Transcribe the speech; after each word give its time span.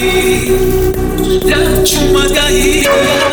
se 0.00 0.08
non 2.88 3.02
mi 3.02 3.29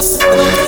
close. 0.00 0.67